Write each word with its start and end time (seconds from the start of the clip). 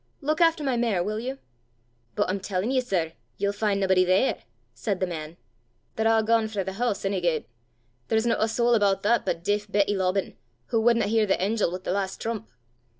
"Look 0.19 0.41
after 0.41 0.63
my 0.63 0.77
mare, 0.77 1.03
will 1.03 1.19
you?" 1.19 1.37
"But 2.15 2.27
I'm 2.27 2.39
tellin' 2.39 2.71
ye, 2.71 2.81
sir, 2.81 3.13
ye'll 3.37 3.53
fin' 3.53 3.79
naebody 3.79 4.03
there!" 4.03 4.39
said 4.73 4.99
the 4.99 5.05
man. 5.05 5.37
"They're 5.95 6.07
a' 6.17 6.23
gane 6.23 6.47
frae 6.47 6.63
the 6.63 6.73
hoose 6.73 7.05
ony 7.05 7.21
gait. 7.21 7.47
There's 8.07 8.25
no 8.25 8.35
a 8.39 8.47
sowl 8.47 8.73
aboot 8.73 9.03
that 9.03 9.27
but 9.27 9.43
deif 9.43 9.71
Betty 9.71 9.93
Lobban, 9.93 10.37
wha 10.71 10.79
wadna 10.79 11.05
hear 11.05 11.27
the 11.27 11.39
angel 11.39 11.71
wi' 11.71 11.77
the 11.83 11.91
last 11.91 12.19
trump. 12.19 12.49